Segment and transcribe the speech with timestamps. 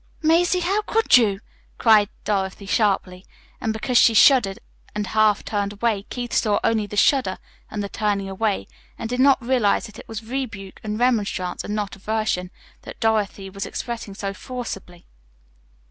[0.23, 1.41] "Mazie, how could you!"
[1.77, 3.23] cried Dorothy sharply.
[3.61, 4.57] And because she shuddered
[4.95, 7.37] and half turned away, Keith saw only the shudder
[7.69, 8.67] and the turning away,
[8.97, 12.49] and did not realize that it was rebuke and remonstrance, and not aversion,
[12.81, 15.05] that Dorothy was expressing so forcibly.